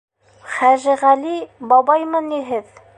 [0.53, 1.37] —Хәжеғәли
[1.75, 2.79] бабаймы ни һеҙ?